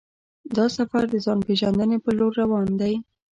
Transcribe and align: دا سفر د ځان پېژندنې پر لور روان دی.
دا 0.55 0.65
سفر 0.77 1.03
د 1.09 1.15
ځان 1.25 1.39
پېژندنې 1.47 1.97
پر 2.03 2.13
لور 2.19 2.31
روان 2.41 2.67
دی. 2.81 2.93